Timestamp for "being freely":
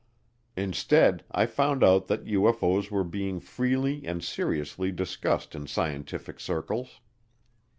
3.03-4.07